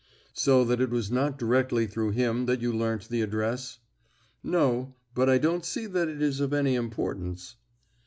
[0.33, 3.77] '""So that it was not directly through him that you learnt the address?"
[4.41, 7.55] "No; but I don't see that it is of any importance."